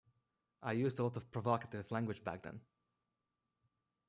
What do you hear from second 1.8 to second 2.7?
language back then.